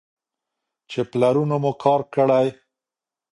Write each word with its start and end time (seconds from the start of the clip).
چې 0.91 0.99
پلرونو 1.11 1.55
مو 1.63 1.71
کار 1.83 2.01
کړی. 2.13 2.47